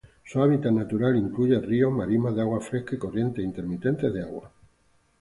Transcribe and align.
Su 0.23 0.41
hábitat 0.41 0.71
natural 0.71 1.15
incluye 1.15 1.59
ríos, 1.59 1.93
marismas 1.93 2.33
de 2.35 2.41
agua 2.41 2.59
fresca 2.59 2.95
y 2.95 2.97
corrientes 2.97 3.45
intermitentes 3.45 4.11
de 4.11 4.23
agua. 4.23 4.51